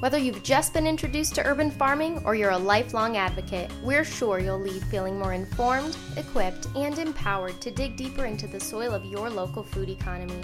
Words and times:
Whether 0.00 0.18
you've 0.18 0.44
just 0.44 0.72
been 0.72 0.86
introduced 0.86 1.34
to 1.34 1.44
urban 1.44 1.72
farming 1.72 2.22
or 2.24 2.36
you're 2.36 2.50
a 2.50 2.58
lifelong 2.58 3.16
advocate, 3.16 3.68
we're 3.82 4.04
sure 4.04 4.38
you'll 4.38 4.60
leave 4.60 4.84
feeling 4.84 5.18
more 5.18 5.32
informed, 5.32 5.96
equipped, 6.16 6.68
and 6.76 6.96
empowered 7.00 7.60
to 7.60 7.72
dig 7.72 7.96
deeper 7.96 8.24
into 8.24 8.46
the 8.46 8.60
soil 8.60 8.94
of 8.94 9.04
your 9.04 9.28
local 9.28 9.64
food 9.64 9.88
economy. 9.88 10.40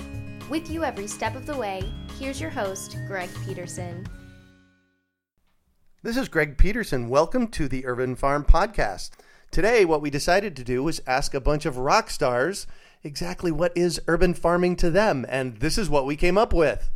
With 0.50 0.68
you 0.68 0.82
every 0.82 1.06
step 1.06 1.36
of 1.36 1.46
the 1.46 1.56
way, 1.56 1.88
here's 2.18 2.40
your 2.40 2.50
host, 2.50 2.96
Greg 3.06 3.30
Peterson. 3.46 4.04
This 6.02 6.16
is 6.16 6.28
Greg 6.28 6.58
Peterson. 6.58 7.08
Welcome 7.08 7.46
to 7.52 7.68
the 7.68 7.86
Urban 7.86 8.16
Farm 8.16 8.44
Podcast. 8.44 9.10
Today, 9.52 9.84
what 9.84 10.02
we 10.02 10.10
decided 10.10 10.56
to 10.56 10.64
do 10.64 10.82
was 10.82 11.00
ask 11.06 11.32
a 11.32 11.40
bunch 11.40 11.64
of 11.64 11.78
rock 11.78 12.10
stars 12.10 12.66
exactly 13.04 13.52
what 13.52 13.70
is 13.76 14.00
urban 14.08 14.34
farming 14.34 14.74
to 14.74 14.90
them, 14.90 15.24
and 15.28 15.58
this 15.58 15.78
is 15.78 15.88
what 15.88 16.06
we 16.06 16.16
came 16.16 16.36
up 16.36 16.52
with. 16.52 16.90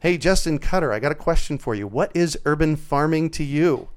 Hey, 0.00 0.16
Justin 0.16 0.60
Cutter, 0.60 0.92
I 0.92 1.00
got 1.00 1.10
a 1.10 1.16
question 1.16 1.58
for 1.58 1.74
you. 1.74 1.88
What 1.88 2.12
is 2.14 2.38
urban 2.44 2.76
farming 2.76 3.30
to 3.30 3.42
you? 3.42 3.88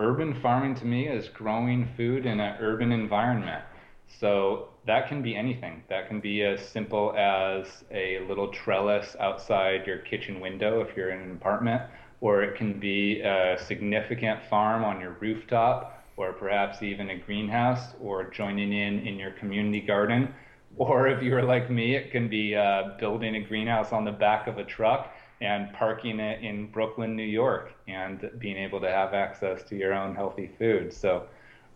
Urban 0.00 0.34
farming 0.34 0.74
to 0.74 0.84
me 0.84 1.06
is 1.06 1.28
growing 1.28 1.88
food 1.96 2.26
in 2.26 2.40
an 2.40 2.56
urban 2.58 2.90
environment. 2.90 3.62
So 4.08 4.70
that 4.84 5.06
can 5.06 5.22
be 5.22 5.36
anything. 5.36 5.84
That 5.88 6.08
can 6.08 6.18
be 6.18 6.42
as 6.42 6.60
simple 6.60 7.14
as 7.16 7.84
a 7.92 8.18
little 8.26 8.48
trellis 8.48 9.14
outside 9.20 9.86
your 9.86 9.98
kitchen 9.98 10.40
window 10.40 10.80
if 10.80 10.96
you're 10.96 11.10
in 11.10 11.20
an 11.20 11.30
apartment, 11.30 11.82
or 12.20 12.42
it 12.42 12.56
can 12.56 12.80
be 12.80 13.20
a 13.20 13.56
significant 13.64 14.42
farm 14.50 14.82
on 14.82 15.00
your 15.00 15.16
rooftop, 15.20 16.04
or 16.16 16.32
perhaps 16.32 16.82
even 16.82 17.10
a 17.10 17.16
greenhouse, 17.16 17.92
or 18.00 18.28
joining 18.30 18.72
in 18.72 19.06
in 19.06 19.20
your 19.20 19.30
community 19.30 19.80
garden 19.80 20.34
or 20.76 21.08
if 21.08 21.22
you're 21.22 21.42
like 21.42 21.70
me, 21.70 21.94
it 21.96 22.10
can 22.10 22.28
be 22.28 22.54
uh, 22.54 22.90
building 22.98 23.36
a 23.36 23.40
greenhouse 23.40 23.92
on 23.92 24.04
the 24.04 24.12
back 24.12 24.46
of 24.46 24.58
a 24.58 24.64
truck 24.64 25.14
and 25.40 25.72
parking 25.74 26.18
it 26.20 26.42
in 26.42 26.70
Brooklyn, 26.70 27.14
New 27.14 27.22
York, 27.22 27.72
and 27.88 28.30
being 28.38 28.56
able 28.56 28.80
to 28.80 28.88
have 28.88 29.12
access 29.12 29.62
to 29.64 29.76
your 29.76 29.92
own 29.92 30.14
healthy 30.14 30.50
food. 30.58 30.92
So, 30.92 31.26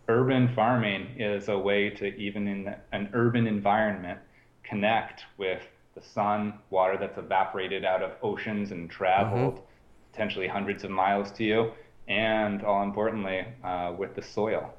urban 0.07 0.53
farming 0.55 1.15
is 1.17 1.47
a 1.47 1.57
way 1.57 1.89
to, 1.91 2.15
even 2.15 2.47
in 2.47 2.75
an 2.91 3.09
urban 3.13 3.47
environment, 3.47 4.19
connect 4.63 5.23
with 5.37 5.61
the 5.95 6.01
sun, 6.01 6.53
water 6.69 6.97
that's 6.99 7.17
evaporated 7.17 7.85
out 7.85 8.01
of 8.01 8.11
oceans 8.23 8.71
and 8.71 8.89
traveled 8.89 9.55
mm-hmm. 9.55 9.65
potentially 10.11 10.47
hundreds 10.47 10.83
of 10.83 10.89
miles 10.89 11.31
to 11.33 11.43
you, 11.43 11.71
and 12.07 12.63
all 12.63 12.83
importantly, 12.83 13.45
uh, 13.63 13.93
with 13.97 14.15
the 14.15 14.21
soil. 14.21 14.73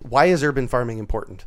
Why 0.00 0.26
is 0.26 0.42
urban 0.42 0.66
farming 0.66 0.98
important? 0.98 1.44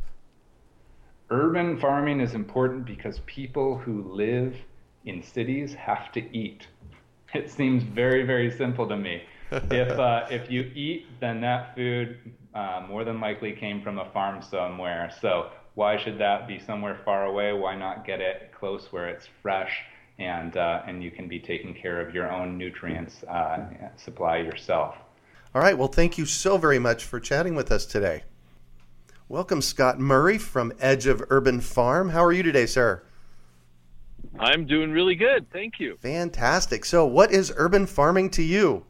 Urban 1.30 1.78
farming 1.78 2.20
is 2.20 2.34
important 2.34 2.84
because 2.84 3.20
people 3.26 3.76
who 3.76 4.02
live 4.12 4.56
in 5.04 5.22
cities 5.22 5.74
have 5.74 6.12
to 6.12 6.36
eat. 6.36 6.66
It 7.34 7.50
seems 7.50 7.82
very, 7.82 8.24
very 8.24 8.50
simple 8.50 8.88
to 8.88 8.96
me. 8.96 9.22
if 9.50 9.90
uh, 9.98 10.26
if 10.30 10.50
you 10.50 10.62
eat, 10.74 11.06
then 11.20 11.40
that 11.40 11.74
food 11.74 12.18
uh, 12.54 12.84
more 12.88 13.04
than 13.04 13.20
likely 13.20 13.52
came 13.52 13.82
from 13.82 13.98
a 13.98 14.10
farm 14.10 14.42
somewhere. 14.42 15.12
So 15.20 15.50
why 15.74 15.96
should 15.96 16.18
that 16.18 16.48
be 16.48 16.58
somewhere 16.58 16.98
far 17.04 17.24
away? 17.24 17.52
Why 17.52 17.76
not 17.76 18.04
get 18.04 18.20
it 18.20 18.52
close 18.52 18.92
where 18.92 19.08
it's 19.08 19.28
fresh 19.42 19.72
and 20.18 20.56
uh, 20.56 20.82
and 20.86 21.02
you 21.02 21.10
can 21.10 21.28
be 21.28 21.38
taking 21.38 21.74
care 21.74 22.00
of 22.00 22.14
your 22.14 22.30
own 22.30 22.56
nutrients 22.56 23.22
uh, 23.24 23.66
supply 23.96 24.38
yourself. 24.38 24.96
All 25.54 25.62
right. 25.62 25.76
Well, 25.76 25.88
thank 25.88 26.18
you 26.18 26.26
so 26.26 26.58
very 26.58 26.78
much 26.78 27.04
for 27.04 27.20
chatting 27.20 27.54
with 27.54 27.70
us 27.70 27.86
today. 27.86 28.22
Welcome, 29.28 29.60
Scott 29.60 29.98
Murray 29.98 30.38
from 30.38 30.72
Edge 30.78 31.08
of 31.08 31.20
Urban 31.30 31.60
Farm. 31.60 32.10
How 32.10 32.24
are 32.24 32.32
you 32.32 32.44
today, 32.44 32.64
sir? 32.64 33.02
I'm 34.38 34.66
doing 34.66 34.92
really 34.92 35.16
good. 35.16 35.50
Thank 35.50 35.80
you. 35.80 35.98
Fantastic. 36.00 36.84
So, 36.84 37.04
what 37.04 37.32
is 37.32 37.52
urban 37.56 37.86
farming 37.86 38.30
to 38.30 38.42
you? 38.44 38.84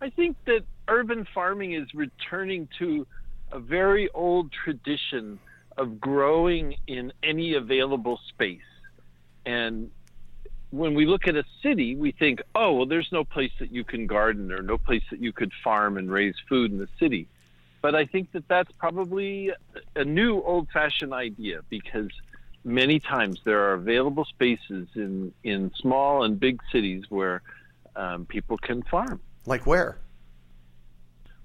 I 0.00 0.08
think 0.08 0.38
that 0.46 0.62
urban 0.88 1.26
farming 1.34 1.74
is 1.74 1.92
returning 1.92 2.66
to 2.78 3.06
a 3.52 3.58
very 3.58 4.08
old 4.14 4.50
tradition 4.52 5.38
of 5.76 6.00
growing 6.00 6.76
in 6.86 7.12
any 7.22 7.56
available 7.56 8.18
space. 8.30 8.60
And 9.44 9.90
when 10.70 10.94
we 10.94 11.04
look 11.04 11.28
at 11.28 11.36
a 11.36 11.44
city, 11.62 11.94
we 11.94 12.12
think, 12.12 12.40
oh, 12.54 12.72
well, 12.72 12.86
there's 12.86 13.12
no 13.12 13.22
place 13.22 13.52
that 13.58 13.70
you 13.70 13.84
can 13.84 14.06
garden 14.06 14.50
or 14.50 14.62
no 14.62 14.78
place 14.78 15.02
that 15.10 15.20
you 15.20 15.34
could 15.34 15.52
farm 15.62 15.98
and 15.98 16.10
raise 16.10 16.36
food 16.48 16.72
in 16.72 16.78
the 16.78 16.88
city. 16.98 17.28
But 17.86 17.94
I 17.94 18.04
think 18.04 18.32
that 18.32 18.48
that's 18.48 18.72
probably 18.78 19.52
a 19.94 20.04
new 20.04 20.42
old 20.42 20.68
fashioned 20.72 21.14
idea 21.14 21.60
because 21.70 22.10
many 22.64 22.98
times 22.98 23.38
there 23.44 23.62
are 23.62 23.74
available 23.74 24.24
spaces 24.24 24.88
in, 24.96 25.32
in 25.44 25.70
small 25.76 26.24
and 26.24 26.40
big 26.40 26.60
cities 26.72 27.04
where 27.10 27.42
um, 27.94 28.26
people 28.26 28.58
can 28.58 28.82
farm. 28.82 29.20
Like 29.46 29.68
where? 29.68 29.98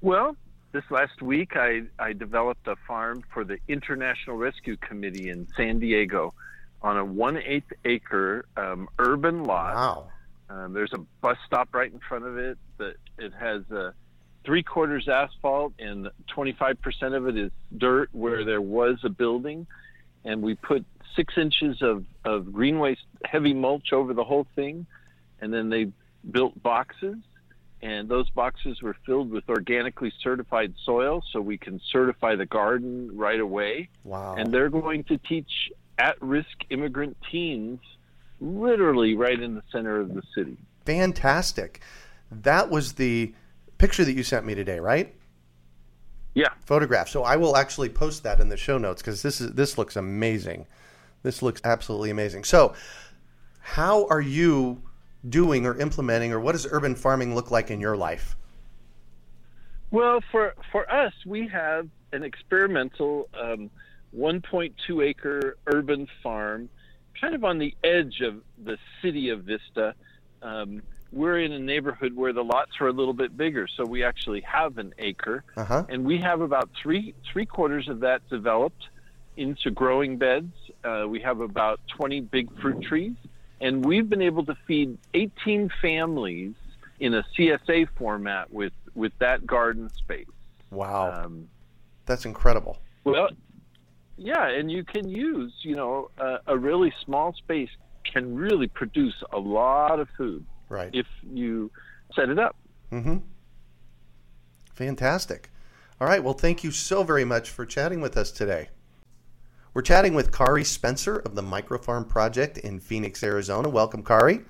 Well, 0.02 0.36
this 0.72 0.84
last 0.90 1.22
week 1.22 1.56
I, 1.56 1.84
I 2.00 2.14
developed 2.14 2.68
a 2.68 2.76
farm 2.88 3.24
for 3.32 3.44
the 3.44 3.60
International 3.68 4.36
Rescue 4.36 4.78
Committee 4.78 5.30
in 5.30 5.48
San 5.56 5.78
Diego 5.78 6.34
on 6.82 6.98
a 6.98 7.06
one 7.06 7.38
eighth 7.38 7.72
acre 7.86 8.46
um, 8.58 8.90
urban 8.98 9.44
lot. 9.44 9.76
Wow. 9.76 10.08
Um, 10.50 10.74
there's 10.74 10.94
a 10.94 11.06
bus 11.22 11.38
stop 11.46 11.70
right 11.76 11.94
in 11.94 12.00
front 12.00 12.26
of 12.26 12.40
it. 12.40 12.58
That 12.80 12.96
it 13.20 13.32
has 13.40 13.62
a 13.70 13.94
three 14.44 14.64
quarters 14.64 15.08
asphalt 15.08 15.74
and 15.80 16.10
25% 16.36 17.16
of 17.16 17.28
it 17.28 17.38
is 17.38 17.52
dirt 17.78 18.10
where 18.12 18.44
there 18.44 18.62
was 18.62 19.00
a 19.04 19.10
building. 19.10 19.68
And 20.24 20.42
we 20.42 20.56
put 20.56 20.86
six 21.16 21.34
inches 21.38 21.82
of, 21.82 22.06
of 22.24 22.52
green 22.54 22.80
waste, 22.80 23.02
heavy 23.26 23.54
mulch 23.54 23.94
over 23.94 24.14
the 24.14 24.24
whole 24.24 24.48
thing. 24.56 24.86
And 25.40 25.54
then 25.54 25.70
they 25.70 25.92
built 26.30 26.62
boxes. 26.62 27.18
And 27.84 28.08
those 28.08 28.30
boxes 28.30 28.82
were 28.82 28.96
filled 29.06 29.32
with 29.32 29.50
organically 29.50 30.14
certified 30.22 30.76
soil 30.86 31.24
so 31.32 31.42
we 31.42 31.58
can 31.58 31.82
certify 31.92 32.36
the 32.36 32.46
garden 32.46 33.18
right 33.18 33.40
away. 33.40 33.90
Wow. 34.04 34.36
And 34.38 34.54
they're 34.54 34.70
going 34.70 35.04
to 35.06 35.18
teach 35.18 35.72
at 35.98 36.22
risk 36.22 36.66
immigrant 36.70 37.18
teens 37.32 37.80
literally 38.40 39.16
right 39.16 39.40
in 39.40 39.56
the 39.56 39.64
center 39.72 40.00
of 40.00 40.14
the 40.14 40.22
city. 40.36 40.58
Fantastic. 40.86 41.82
That 42.32 42.70
was 42.70 42.94
the 42.94 43.34
picture 43.82 44.06
that 44.06 44.14
you 44.14 44.22
sent 44.22 44.46
me 44.46 44.54
today, 44.54 44.80
right? 44.80 45.16
Yeah. 46.36 46.50
Photograph. 46.66 47.10
So 47.10 47.24
I 47.24 47.36
will 47.36 47.58
actually 47.58 47.90
post 47.90 48.22
that 48.24 48.40
in 48.40 48.48
the 48.48 48.56
show 48.56 48.78
notes 48.78 49.02
because 49.02 49.24
this 49.24 49.42
is 49.42 49.54
this 49.54 49.76
looks 49.78 49.96
amazing. 49.96 50.68
This 51.24 51.42
looks 51.42 51.60
absolutely 51.64 52.12
amazing. 52.12 52.44
So, 52.44 52.76
how 53.60 54.06
are 54.08 54.22
you 54.22 54.84
doing 55.28 55.66
or 55.66 55.78
implementing, 55.80 56.32
or 56.32 56.40
what 56.40 56.54
does 56.54 56.68
urban 56.70 56.96
farming 56.96 57.36
look 57.36 57.50
like 57.50 57.72
in 57.72 57.82
your 57.82 57.98
life? 57.98 58.36
Well, 59.90 60.22
for 60.32 60.54
for 60.72 60.90
us, 60.92 61.14
we 61.26 61.48
have 61.48 61.90
an 62.14 62.24
experimental 62.24 63.30
um, 63.40 63.72
1.2 64.16 65.04
acre 65.04 65.58
urban 65.74 66.08
farm, 66.22 66.70
kind 67.20 67.34
of 67.34 67.44
on 67.44 67.58
the 67.58 67.76
edge 67.84 68.22
of 68.22 68.42
the 68.64 68.78
city 69.02 69.30
of 69.30 69.44
Vista. 69.44 69.96
Um, 70.44 70.84
we're 71.12 71.40
in 71.40 71.52
a 71.52 71.60
neighborhood 71.60 72.16
where 72.16 72.34
the 72.34 72.44
lots 72.44 72.72
are 72.80 72.88
a 72.88 72.94
little 72.94 73.14
bit 73.14 73.36
bigger, 73.36 73.68
so 73.68 73.86
we 73.86 74.04
actually 74.04 74.42
have 74.42 74.78
an 74.78 74.94
acre, 74.98 75.44
Uh-huh. 75.58 75.86
and 75.90 76.06
we 76.06 76.18
have 76.20 76.42
about 76.42 76.70
three 76.82 77.14
three 77.32 77.46
quarters 77.46 77.88
of 77.90 78.00
that 78.02 78.28
developed 78.30 78.88
into 79.38 79.72
growing 79.72 80.18
beds. 80.18 80.54
Uh, 80.84 81.06
we 81.08 81.20
have 81.22 81.40
about 81.42 81.80
20 81.96 82.22
big 82.22 82.50
fruit 82.62 82.82
trees, 82.82 83.14
and 83.60 83.84
we've 83.86 84.10
been 84.10 84.22
able 84.22 84.46
to 84.46 84.56
feed 84.68 84.98
18 85.14 85.70
families 85.82 86.54
in 87.00 87.14
a 87.14 87.24
CSA 87.38 87.88
format 87.98 88.52
with 88.54 88.74
with 88.96 89.12
that 89.20 89.46
garden 89.46 89.90
space. 89.90 90.28
Wow. 90.70 91.24
Um, 91.26 91.48
That's 92.06 92.26
incredible. 92.26 92.78
well, 93.04 93.30
yeah, 94.18 94.48
and 94.48 94.72
you 94.72 94.84
can 94.84 95.10
use, 95.10 95.52
you 95.64 95.76
know, 95.76 96.12
a, 96.18 96.40
a 96.48 96.58
really 96.58 96.94
small 97.04 97.34
space 97.34 97.70
can 98.04 98.36
really 98.36 98.68
produce 98.68 99.16
a 99.32 99.40
lot 99.40 100.00
of 100.00 100.08
food 100.18 100.46
Right. 100.72 100.90
if 100.94 101.06
you 101.32 101.70
set 102.16 102.30
it 102.30 102.40
up. 102.40 102.56
Mm-hmm. 102.92 103.18
Fantastic. 104.74 105.50
All 106.00 106.08
right. 106.08 106.24
Well, 106.24 106.34
thank 106.34 106.64
you 106.64 106.72
so 106.72 107.04
very 107.04 107.26
much 107.26 107.50
for 107.50 107.66
chatting 107.66 108.02
with 108.02 108.18
us 108.18 108.32
today. 108.32 108.70
We're 109.74 109.82
chatting 109.82 110.14
with 110.14 110.32
Kari 110.32 110.64
Spencer 110.64 111.18
of 111.18 111.36
the 111.36 111.44
Microfarm 111.44 112.08
Project 112.08 112.58
in 112.58 112.80
Phoenix, 112.80 113.24
Arizona. 113.24 113.70
Welcome, 113.70 114.04
Kari. 114.04 114.42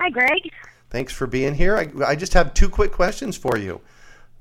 Hi, 0.00 0.10
Greg. 0.10 0.50
Thanks 0.90 1.12
for 1.12 1.26
being 1.26 1.54
here. 1.54 1.76
I, 1.76 1.88
I 2.04 2.16
just 2.16 2.34
have 2.34 2.54
two 2.54 2.68
quick 2.68 2.92
questions 2.92 3.36
for 3.36 3.56
you. 3.58 3.80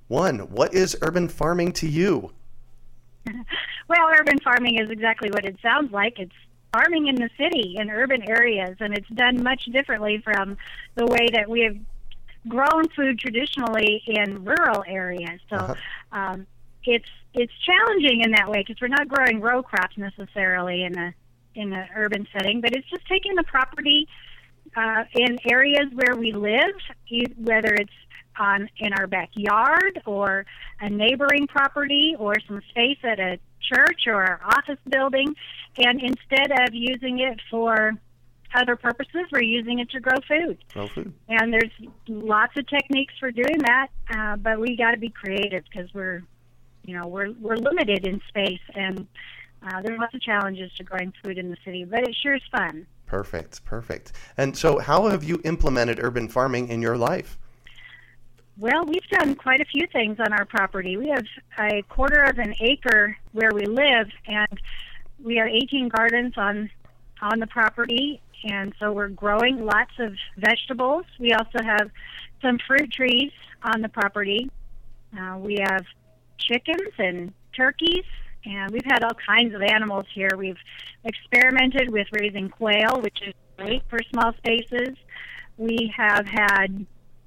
One, 0.07 0.39
what 0.51 0.74
is 0.74 0.97
urban 1.01 1.27
farming 1.30 1.74
to 1.74 1.88
you? 1.88 2.31
Well, 3.88 4.07
urban 4.18 4.39
farming 4.39 4.80
is 4.80 4.89
exactly 4.89 5.30
what 5.31 5.44
it 5.44 5.57
sounds 5.62 5.92
like. 5.92 6.18
It's 6.18 6.31
farming 6.71 7.07
in 7.07 7.15
the 7.15 7.29
city, 7.38 7.75
in 7.77 7.89
urban 7.89 8.21
areas, 8.27 8.77
and 8.79 8.97
it's 8.97 9.07
done 9.09 9.44
much 9.44 9.65
differently 9.65 10.19
from 10.23 10.57
the 10.95 11.06
way 11.06 11.27
that 11.33 11.50
we 11.50 11.62
have 11.62 11.77
grown 12.47 12.88
food 12.95 13.19
traditionally 13.19 14.01
in 14.07 14.44
rural 14.44 14.83
areas. 14.88 15.39
So 15.50 15.57
Uh-huh. 15.57 15.75
um, 16.12 16.47
it's 16.83 17.09
it's 17.33 17.53
challenging 17.65 18.21
in 18.21 18.31
that 18.31 18.50
way 18.50 18.63
because 18.65 18.81
we're 18.81 18.88
not 18.89 19.07
growing 19.07 19.39
row 19.39 19.63
crops 19.63 19.97
necessarily 19.97 20.83
in 20.83 20.97
a 20.97 21.13
in 21.56 21.73
an 21.73 21.88
urban 21.95 22.27
setting, 22.33 22.62
but 22.62 22.73
it's 22.73 22.89
just 22.89 23.06
taking 23.07 23.35
the 23.35 23.44
property 23.44 24.07
uh, 24.75 25.03
in 25.13 25.38
areas 25.50 25.88
where 25.94 26.15
we 26.15 26.31
live, 26.31 26.75
whether 27.38 27.73
it's 27.73 27.91
on 28.39 28.69
in 28.77 28.94
our 28.94 29.07
backyard 29.07 30.01
or 30.06 30.45
a 30.79 30.89
neighboring 30.89 31.47
property 31.47 32.15
or 32.18 32.35
some 32.47 32.62
space 32.69 32.97
at 33.03 33.19
a 33.19 33.38
church 33.62 34.08
or 34.08 34.16
our 34.16 34.42
office 34.44 34.80
building, 34.90 35.36
and 35.78 36.02
instead 36.02 36.52
of 36.52 36.74
using 36.74 37.19
it 37.19 37.40
for 37.50 37.94
other 38.54 38.75
purposes, 38.75 39.25
we're 39.31 39.42
using 39.42 39.80
it 39.80 39.90
to 39.92 40.00
grow 40.00 40.18
food. 40.28 40.58
Real 40.75 40.88
food. 40.88 41.13
And 41.30 41.54
there's 41.54 41.72
lots 42.08 42.58
of 42.58 42.68
techniques 42.68 43.13
for 43.19 43.31
doing 43.31 43.60
that, 43.60 43.88
uh, 44.10 44.36
but 44.38 44.60
we 44.60 44.75
got 44.75 44.92
to 44.92 44.98
be 44.98 45.10
creative 45.10 45.63
because 45.72 45.94
we're, 45.94 46.22
you 46.86 46.98
know, 46.98 47.08
we're 47.08 47.31
we're 47.40 47.56
limited 47.56 48.06
in 48.06 48.22
space, 48.28 48.62
and 48.75 49.08
uh, 49.64 49.81
there's 49.81 50.00
lots 50.00 50.14
of 50.14 50.22
challenges 50.22 50.72
to 50.78 50.84
growing 50.84 51.14
food 51.24 51.38
in 51.38 51.50
the 51.50 51.57
city. 51.64 51.86
But 51.86 52.07
it 52.07 52.16
sure 52.22 52.36
is 52.36 52.42
fun. 52.52 52.88
Perfect. 53.06 53.64
Perfect. 53.66 54.14
And 54.38 54.57
so, 54.57 54.80
how 54.80 55.07
have 55.07 55.24
you 55.24 55.42
implemented 55.44 56.00
urban 56.02 56.28
farming 56.28 56.69
in 56.69 56.81
your 56.81 56.98
life? 56.98 57.38
Well, 58.62 58.86
we've 58.86 59.08
done 59.10 59.34
quite 59.34 59.60
a 59.60 59.66
few 59.66 59.88
things 59.88 60.19
on 60.19 60.31
our 60.34 60.46
property. 60.46 60.96
We 60.96 61.10
have 61.10 61.25
a 61.60 61.81
quarter 61.90 62.22
of 62.22 62.38
an 62.38 62.54
acre 62.60 63.18
where 63.31 63.50
we 63.56 63.66
live, 63.66 64.08
and 64.28 64.62
we 65.19 65.38
have 65.38 65.48
18 65.48 65.90
gardens 65.90 66.36
on 66.38 66.69
on 67.24 67.40
the 67.40 67.48
property, 67.48 68.22
and 68.44 68.72
so 68.78 68.92
we're 68.92 69.08
growing 69.08 69.66
lots 69.66 69.94
of 69.98 70.13
vegetables. 70.38 71.06
We 71.19 71.34
also 71.34 71.63
have 71.63 71.90
some 72.44 72.60
fruit 72.68 72.92
trees 72.92 73.31
on 73.63 73.81
the 73.81 73.90
property. 73.90 74.52
Uh, 75.19 75.40
we 75.40 75.57
have 75.68 75.84
chickens 76.38 76.94
and 77.00 77.34
turkeys, 77.56 78.06
and 78.46 78.69
we've 78.69 78.86
had 78.86 79.04
all 79.04 79.18
kinds 79.28 79.56
of 79.56 79.64
animals 79.64 80.06
here. 80.14 80.30
We've 80.38 80.62
experimented 81.04 81.92
with 81.92 82.06
raising 82.12 82.50
quail, 82.50 83.02
which 83.02 83.24
is 83.24 83.34
great 83.57 83.81
for 83.90 83.98
small 84.12 84.34
spaces. 84.34 84.96
We 85.57 85.92
have 85.98 86.28
had 86.28 86.86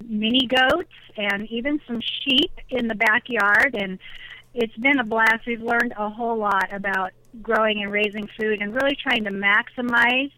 mini 0.09 0.47
goats 0.47 0.93
and 1.17 1.51
even 1.51 1.81
some 1.87 2.01
sheep 2.01 2.53
in 2.71 2.89
the 2.89 2.95
backyard 2.95 3.75
and 3.75 3.99
it's 4.55 4.77
been 4.77 4.99
a 4.99 5.05
blast 5.05 5.47
we've 5.47 5.63
learned 5.63 5.93
a 5.97 6.09
whole 6.09 6.39
lot 6.39 6.73
about 6.73 7.13
growing 7.43 7.83
and 7.83 7.91
raising 7.91 8.29
food 8.39 8.61
and 8.61 8.75
really 8.75 8.97
trying 8.97 9.25
to 9.25 9.31
maximize 9.31 10.31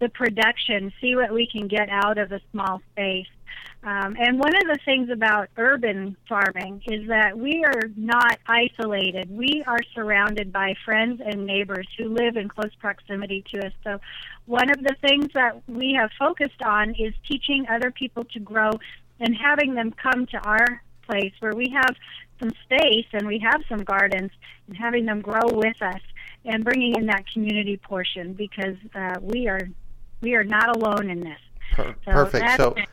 the 0.00 0.08
production 0.10 0.92
see 1.00 1.16
what 1.16 1.32
we 1.32 1.46
can 1.46 1.66
get 1.66 1.88
out 1.88 2.18
of 2.18 2.30
a 2.32 2.40
small 2.52 2.80
space 2.92 3.26
um, 3.86 4.16
and 4.18 4.36
one 4.36 4.56
of 4.56 4.62
the 4.62 4.78
things 4.84 5.10
about 5.10 5.48
urban 5.56 6.16
farming 6.28 6.82
is 6.88 7.06
that 7.06 7.38
we 7.38 7.64
are 7.64 7.82
not 7.96 8.38
isolated. 8.48 9.30
We 9.30 9.62
are 9.64 9.78
surrounded 9.94 10.52
by 10.52 10.74
friends 10.84 11.22
and 11.24 11.46
neighbors 11.46 11.86
who 11.96 12.08
live 12.08 12.36
in 12.36 12.48
close 12.48 12.74
proximity 12.80 13.44
to 13.54 13.66
us. 13.66 13.72
So, 13.84 14.00
one 14.46 14.70
of 14.70 14.82
the 14.82 14.96
things 15.00 15.28
that 15.34 15.62
we 15.68 15.92
have 15.92 16.10
focused 16.18 16.62
on 16.64 16.96
is 16.96 17.14
teaching 17.28 17.66
other 17.68 17.92
people 17.92 18.24
to 18.24 18.40
grow 18.40 18.72
and 19.20 19.34
having 19.36 19.74
them 19.74 19.92
come 19.92 20.26
to 20.26 20.38
our 20.38 20.82
place 21.06 21.32
where 21.40 21.54
we 21.54 21.68
have 21.70 21.94
some 22.40 22.50
space 22.64 23.06
and 23.12 23.26
we 23.26 23.38
have 23.38 23.62
some 23.68 23.82
gardens 23.84 24.30
and 24.68 24.76
having 24.76 25.06
them 25.06 25.20
grow 25.20 25.46
with 25.48 25.80
us 25.82 26.00
and 26.44 26.64
bringing 26.64 26.94
in 26.96 27.06
that 27.06 27.24
community 27.32 27.76
portion 27.76 28.32
because 28.34 28.76
uh, 28.94 29.14
we 29.20 29.48
are 29.48 29.60
we 30.20 30.34
are 30.34 30.44
not 30.44 30.74
alone 30.76 31.10
in 31.10 31.20
this. 31.20 31.38
Per- 31.72 31.94
So 32.04 32.10
Perfect. 32.12 32.44
that's 32.44 32.56
So, 32.56 32.70
been- 32.72 32.86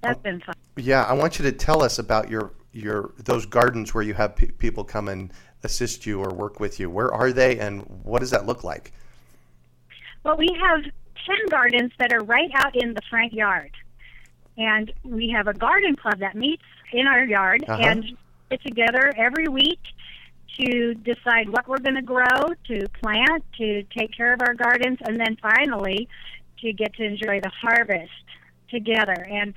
that's 0.00 0.20
been 0.22 0.40
fun. 0.40 0.54
yeah, 0.76 1.04
I 1.04 1.14
want 1.14 1.38
you 1.38 1.44
to 1.46 1.52
tell 1.52 1.82
us 1.82 1.98
about 1.98 2.28
your 2.30 2.52
your 2.72 3.12
those 3.18 3.46
gardens 3.46 3.94
where 3.94 4.02
you 4.04 4.12
have 4.14 4.36
pe- 4.36 4.48
people 4.50 4.84
come 4.84 5.08
and 5.08 5.32
assist 5.62 6.04
you 6.04 6.20
or 6.20 6.28
work 6.34 6.60
with 6.60 6.78
you. 6.78 6.90
Where 6.90 7.12
are 7.14 7.32
they, 7.32 7.58
and 7.58 7.82
what 8.02 8.18
does 8.20 8.30
that 8.32 8.44
look 8.44 8.64
like? 8.64 8.92
Well, 10.24 10.36
we 10.36 10.48
have 10.60 10.82
10 10.82 10.90
gardens 11.50 11.92
that 11.98 12.12
are 12.12 12.20
right 12.24 12.50
out 12.54 12.74
in 12.76 12.92
the 12.94 13.00
front 13.08 13.32
yard. 13.32 13.70
And 14.56 14.92
we 15.02 15.30
have 15.30 15.48
a 15.48 15.54
garden 15.54 15.96
club 15.96 16.18
that 16.20 16.34
meets 16.36 16.62
in 16.92 17.06
our 17.06 17.24
yard 17.24 17.64
Uh-huh. 17.66 17.82
and 17.82 18.16
get 18.50 18.62
together 18.62 19.12
every 19.16 19.48
week 19.48 19.80
to 20.58 20.94
decide 20.94 21.48
what 21.48 21.66
we're 21.66 21.78
going 21.78 21.96
to 21.96 22.02
grow, 22.02 22.54
to 22.68 22.88
plant, 23.02 23.44
to 23.58 23.82
take 23.96 24.12
care 24.16 24.32
of 24.32 24.40
our 24.40 24.54
gardens, 24.54 24.98
and 25.04 25.18
then 25.18 25.36
finally 25.42 26.08
to 26.60 26.72
get 26.72 26.94
to 26.94 27.04
enjoy 27.04 27.40
the 27.40 27.48
harvest 27.50 28.12
together. 28.70 29.26
And 29.28 29.54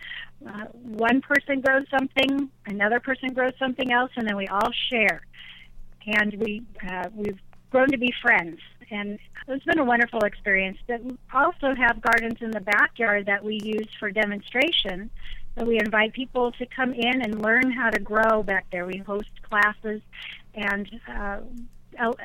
uh, 0.47 0.65
one 0.83 1.21
person 1.21 1.61
grows 1.61 1.85
something, 1.89 2.49
another 2.65 2.99
person 2.99 3.33
grows 3.33 3.53
something 3.59 3.91
else, 3.91 4.11
and 4.15 4.27
then 4.27 4.35
we 4.35 4.47
all 4.47 4.71
share. 4.89 5.21
And 6.07 6.33
we 6.35 6.63
uh, 6.89 7.09
we've 7.13 7.39
grown 7.69 7.89
to 7.89 7.97
be 7.97 8.13
friends, 8.21 8.59
and 8.89 9.19
it's 9.47 9.65
been 9.65 9.79
a 9.79 9.83
wonderful 9.83 10.21
experience. 10.21 10.77
But 10.87 11.03
we 11.03 11.17
also 11.33 11.73
have 11.75 12.01
gardens 12.01 12.41
in 12.41 12.51
the 12.51 12.61
backyard 12.61 13.25
that 13.25 13.43
we 13.43 13.59
use 13.63 13.87
for 13.99 14.11
demonstration. 14.11 15.09
So 15.57 15.65
we 15.65 15.79
invite 15.79 16.13
people 16.13 16.51
to 16.53 16.65
come 16.67 16.93
in 16.93 17.21
and 17.21 17.41
learn 17.41 17.71
how 17.71 17.89
to 17.89 17.99
grow 17.99 18.43
back 18.43 18.65
there. 18.71 18.85
We 18.85 18.97
host 18.97 19.29
classes 19.41 20.01
and 20.53 20.89
uh, 21.07 21.39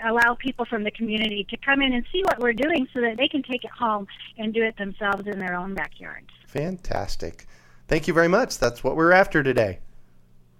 allow 0.04 0.34
people 0.38 0.64
from 0.66 0.84
the 0.84 0.90
community 0.90 1.46
to 1.50 1.56
come 1.56 1.80
in 1.80 1.92
and 1.92 2.04
see 2.12 2.22
what 2.24 2.40
we're 2.40 2.52
doing 2.52 2.86
so 2.92 3.00
that 3.00 3.16
they 3.16 3.28
can 3.28 3.42
take 3.42 3.64
it 3.64 3.70
home 3.70 4.06
and 4.36 4.52
do 4.52 4.62
it 4.62 4.76
themselves 4.76 5.26
in 5.26 5.38
their 5.38 5.54
own 5.54 5.74
backyards. 5.74 6.28
Fantastic. 6.46 7.46
Thank 7.88 8.06
you 8.06 8.14
very 8.14 8.28
much. 8.28 8.58
That's 8.58 8.84
what 8.84 8.96
we're 8.96 9.12
after 9.12 9.42
today. 9.42 9.78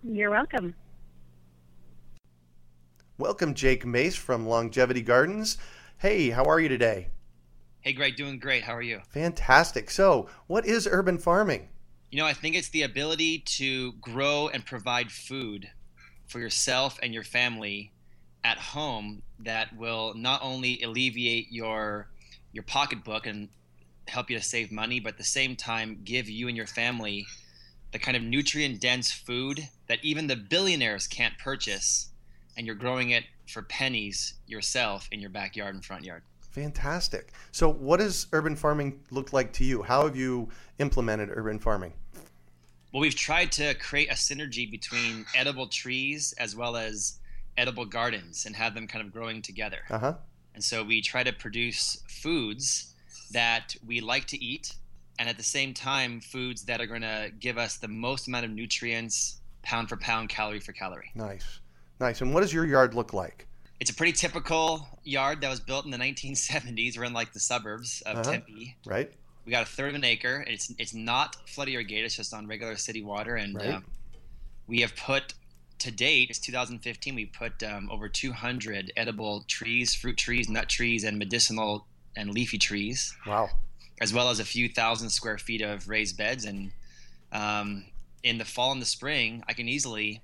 You're 0.02 0.30
welcome. 0.30 0.74
Welcome, 3.18 3.54
Jake 3.54 3.86
Mace 3.86 4.16
from 4.16 4.46
Longevity 4.46 5.02
Gardens. 5.02 5.58
Hey, 6.02 6.30
how 6.30 6.42
are 6.46 6.58
you 6.58 6.68
today? 6.68 7.10
Hey, 7.78 7.92
Greg, 7.92 8.16
doing 8.16 8.40
great. 8.40 8.64
How 8.64 8.74
are 8.74 8.82
you? 8.82 9.02
Fantastic. 9.10 9.88
So, 9.88 10.28
what 10.48 10.66
is 10.66 10.88
urban 10.90 11.16
farming? 11.16 11.68
You 12.10 12.18
know, 12.18 12.26
I 12.26 12.32
think 12.32 12.56
it's 12.56 12.70
the 12.70 12.82
ability 12.82 13.38
to 13.58 13.92
grow 14.00 14.48
and 14.48 14.66
provide 14.66 15.12
food 15.12 15.70
for 16.26 16.40
yourself 16.40 16.98
and 17.04 17.14
your 17.14 17.22
family 17.22 17.92
at 18.42 18.58
home 18.58 19.22
that 19.44 19.76
will 19.76 20.12
not 20.16 20.40
only 20.42 20.82
alleviate 20.82 21.52
your 21.52 22.08
your 22.50 22.64
pocketbook 22.64 23.24
and 23.24 23.48
help 24.08 24.28
you 24.28 24.36
to 24.36 24.42
save 24.42 24.72
money, 24.72 24.98
but 24.98 25.10
at 25.10 25.18
the 25.18 25.24
same 25.24 25.54
time 25.54 26.00
give 26.02 26.28
you 26.28 26.48
and 26.48 26.56
your 26.56 26.66
family 26.66 27.26
the 27.92 28.00
kind 28.00 28.16
of 28.16 28.24
nutrient 28.24 28.80
dense 28.80 29.12
food 29.12 29.68
that 29.86 30.00
even 30.02 30.26
the 30.26 30.34
billionaires 30.34 31.06
can't 31.06 31.38
purchase 31.38 32.10
and 32.56 32.66
you're 32.66 32.74
growing 32.74 33.10
it 33.10 33.22
for 33.52 33.62
pennies 33.62 34.34
yourself 34.46 35.08
in 35.12 35.20
your 35.20 35.30
backyard 35.30 35.74
and 35.74 35.84
front 35.84 36.04
yard. 36.04 36.22
Fantastic. 36.50 37.32
So, 37.50 37.68
what 37.70 37.98
does 37.98 38.26
urban 38.32 38.56
farming 38.56 39.00
look 39.10 39.32
like 39.32 39.52
to 39.54 39.64
you? 39.64 39.82
How 39.82 40.04
have 40.04 40.16
you 40.16 40.48
implemented 40.78 41.30
urban 41.32 41.58
farming? 41.58 41.94
Well, 42.92 43.00
we've 43.00 43.14
tried 43.14 43.52
to 43.52 43.74
create 43.74 44.10
a 44.10 44.14
synergy 44.14 44.70
between 44.70 45.24
edible 45.34 45.66
trees 45.66 46.34
as 46.38 46.54
well 46.54 46.76
as 46.76 47.18
edible 47.56 47.86
gardens 47.86 48.44
and 48.44 48.54
have 48.54 48.74
them 48.74 48.86
kind 48.86 49.04
of 49.04 49.12
growing 49.12 49.40
together. 49.40 49.78
Uh 49.88 49.98
huh. 49.98 50.14
And 50.54 50.62
so 50.62 50.84
we 50.84 51.00
try 51.00 51.22
to 51.22 51.32
produce 51.32 52.02
foods 52.06 52.94
that 53.32 53.74
we 53.86 54.00
like 54.00 54.26
to 54.26 54.44
eat, 54.44 54.74
and 55.18 55.28
at 55.28 55.38
the 55.38 55.42
same 55.42 55.72
time, 55.72 56.20
foods 56.20 56.64
that 56.64 56.82
are 56.82 56.86
going 56.86 57.00
to 57.00 57.30
give 57.40 57.56
us 57.56 57.78
the 57.78 57.88
most 57.88 58.28
amount 58.28 58.44
of 58.44 58.50
nutrients, 58.50 59.40
pound 59.62 59.88
for 59.88 59.96
pound, 59.96 60.28
calorie 60.28 60.60
for 60.60 60.72
calorie. 60.72 61.10
Nice, 61.14 61.60
nice. 62.02 62.20
And 62.20 62.34
what 62.34 62.40
does 62.42 62.52
your 62.52 62.66
yard 62.66 62.94
look 62.94 63.12
like? 63.14 63.46
It's 63.80 63.90
a 63.90 63.94
pretty 63.94 64.12
typical 64.12 64.86
yard 65.04 65.40
that 65.40 65.48
was 65.48 65.60
built 65.60 65.84
in 65.86 65.90
the 65.90 65.96
1970s. 65.98 66.96
We're 66.98 67.04
in 67.04 67.12
like 67.12 67.32
the 67.32 67.40
suburbs 67.40 68.02
of 68.02 68.18
Uh-huh. 68.18 68.30
Tempe. 68.32 68.76
Right. 68.86 69.10
We 69.44 69.50
got 69.50 69.62
a 69.62 69.66
third 69.70 69.88
of 69.90 69.94
an 69.96 70.04
acre. 70.04 70.44
It's 70.46 70.72
it's 70.78 70.94
not 70.94 71.36
flood 71.48 71.68
irrigated. 71.68 72.04
It's 72.04 72.16
just 72.16 72.32
on 72.34 72.46
regular 72.46 72.76
city 72.76 73.02
water, 73.02 73.34
and 73.36 73.56
Right. 73.56 73.74
um, 73.74 73.84
we 74.68 74.80
have 74.82 74.94
put 74.94 75.34
to 75.80 75.90
date. 75.90 76.30
It's 76.30 76.38
2015. 76.38 77.14
We 77.16 77.26
put 77.26 77.60
um, 77.64 77.90
over 77.90 78.08
200 78.08 78.92
edible 78.96 79.44
trees, 79.48 79.94
fruit 79.96 80.16
trees, 80.16 80.48
nut 80.48 80.68
trees, 80.68 81.02
and 81.02 81.18
medicinal 81.18 81.86
and 82.14 82.30
leafy 82.32 82.58
trees, 82.58 83.16
Wow. 83.26 83.48
as 84.00 84.12
well 84.12 84.28
as 84.30 84.38
a 84.38 84.44
few 84.44 84.68
thousand 84.68 85.10
square 85.10 85.38
feet 85.38 85.60
of 85.60 85.88
raised 85.88 86.16
beds. 86.16 86.44
And 86.44 86.70
um, 87.32 87.86
in 88.22 88.38
the 88.38 88.44
fall 88.44 88.70
and 88.70 88.80
the 88.80 88.86
spring, 88.86 89.42
I 89.48 89.54
can 89.54 89.68
easily, 89.68 90.20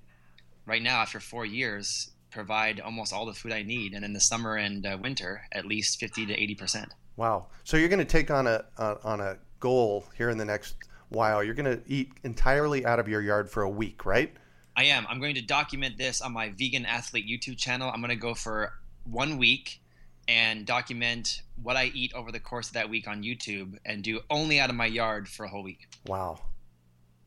right 0.69 0.83
now 0.83 1.01
after 1.01 1.19
four 1.19 1.45
years, 1.47 2.11
provide 2.31 2.79
almost 2.79 3.13
all 3.13 3.27
the 3.27 3.33
food 3.33 3.53
I 3.53 3.63
need, 3.63 3.95
and 3.95 4.05
in 4.05 4.13
the 4.13 4.21
summer 4.21 4.57
and 4.57 4.87
uh, 4.87 4.99
winter, 5.01 5.43
at 5.51 5.65
least 5.65 5.99
50 5.99 6.27
to 6.27 6.35
80 6.35 6.55
percent. 6.55 6.95
Wow. 7.17 7.47
So 7.65 7.77
you're 7.77 7.89
going 7.89 7.99
to 7.99 8.05
take 8.05 8.31
on 8.31 8.47
a, 8.47 8.65
a 8.77 8.97
on 9.03 9.21
a 9.21 9.39
goal 9.59 10.05
here 10.17 10.31
in 10.31 10.39
the 10.39 10.45
next 10.45 10.77
while. 11.09 11.43
You're 11.43 11.55
going 11.55 11.77
to 11.77 11.83
eat 11.87 12.13
entirely 12.23 12.87
out 12.87 13.01
of 13.01 13.09
your 13.09 13.23
yard 13.23 13.51
for 13.51 13.63
a 13.63 13.71
week, 13.71 14.07
right? 14.07 14.33
I 14.77 14.85
am. 14.85 15.07
I'm 15.09 15.19
going 15.19 15.35
to 15.35 15.43
document 15.43 15.99
this 15.99 16.21
on 16.21 16.33
my 16.33 16.51
Vegan 16.51 16.87
Athlete 16.87 17.27
YouTube 17.27 17.59
channel. 17.59 17.91
I'm 17.93 18.01
going 18.01 18.11
to 18.11 18.17
go 18.17 18.35
for 18.35 18.75
one 19.03 19.37
week 19.39 19.81
and 20.29 20.67
document 20.67 21.43
what 21.61 21.77
I 21.77 21.87
eat 21.95 22.13
over 22.15 22.31
the 22.31 22.39
course 22.39 22.69
of 22.69 22.75
that 22.75 22.89
week 22.91 23.09
on 23.09 23.23
YouTube 23.25 23.79
and 23.85 24.05
do 24.05 24.21
only 24.31 24.61
out 24.61 24.69
of 24.71 24.77
my 24.77 24.85
yard 24.87 25.27
for 25.27 25.45
a 25.45 25.49
whole 25.49 25.63
week 25.63 25.89
Wow. 26.07 26.39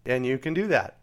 And 0.06 0.26
you 0.26 0.38
can 0.38 0.54
do 0.54 0.68
that. 0.68 1.00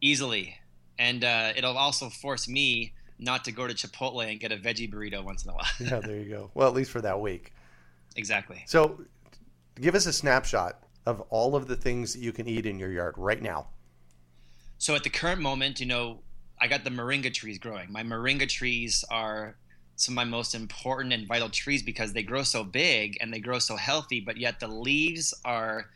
easily. 0.00 0.56
And 0.98 1.24
uh, 1.24 1.52
it'll 1.56 1.78
also 1.78 2.08
force 2.08 2.48
me 2.48 2.92
not 3.18 3.44
to 3.44 3.52
go 3.52 3.66
to 3.66 3.74
Chipotle 3.74 4.28
and 4.28 4.40
get 4.40 4.52
a 4.52 4.56
veggie 4.56 4.92
burrito 4.92 5.24
once 5.24 5.44
in 5.44 5.50
a 5.50 5.54
while. 5.54 5.66
Yeah, 5.80 6.00
there 6.00 6.18
you 6.18 6.28
go. 6.28 6.50
Well, 6.54 6.68
at 6.68 6.74
least 6.74 6.90
for 6.90 7.00
that 7.00 7.20
week. 7.20 7.52
exactly. 8.16 8.62
So, 8.66 9.00
give 9.80 9.94
us 9.94 10.06
a 10.06 10.12
snapshot 10.12 10.82
of 11.06 11.20
all 11.30 11.56
of 11.56 11.66
the 11.66 11.76
things 11.76 12.12
that 12.12 12.20
you 12.20 12.32
can 12.32 12.46
eat 12.48 12.66
in 12.66 12.78
your 12.78 12.90
yard 12.90 13.14
right 13.16 13.40
now. 13.40 13.68
So 14.78 14.94
at 14.94 15.04
the 15.04 15.10
current 15.10 15.40
moment, 15.40 15.80
you 15.80 15.86
know, 15.86 16.20
I 16.60 16.66
got 16.66 16.84
the 16.84 16.90
moringa 16.90 17.32
trees 17.32 17.58
growing. 17.58 17.90
My 17.90 18.02
moringa 18.02 18.48
trees 18.48 19.04
are 19.10 19.56
some 19.96 20.14
of 20.14 20.16
my 20.16 20.24
most 20.24 20.54
important 20.54 21.12
and 21.12 21.26
vital 21.26 21.48
trees 21.48 21.82
because 21.82 22.12
they 22.12 22.22
grow 22.22 22.42
so 22.42 22.64
big 22.64 23.16
and 23.20 23.32
they 23.32 23.38
grow 23.38 23.58
so 23.58 23.76
healthy, 23.76 24.20
but 24.20 24.36
yet 24.36 24.60
the 24.60 24.68
leaves 24.68 25.34
are 25.44 25.90